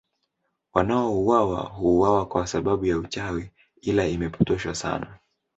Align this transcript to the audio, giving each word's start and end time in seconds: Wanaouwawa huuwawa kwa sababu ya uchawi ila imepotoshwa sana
Wanaouwawa 0.73 1.61
huuwawa 1.61 2.25
kwa 2.25 2.47
sababu 2.47 2.85
ya 2.85 2.97
uchawi 2.97 3.51
ila 3.81 4.07
imepotoshwa 4.07 4.75
sana 4.75 5.17